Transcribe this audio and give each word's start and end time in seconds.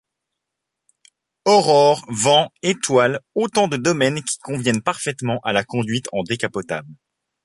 Aurore, 1.45 2.01
vent, 2.09 2.51
étoiles 2.63 3.19
autant 3.35 3.67
de 3.67 3.77
domaines 3.77 4.23
qui 4.23 4.39
conviennent 4.39 4.81
parfaitement 4.81 5.39
à 5.43 5.53
la 5.53 5.63
conduite 5.63 6.07
en 6.11 6.23
décapotable. 6.23 6.91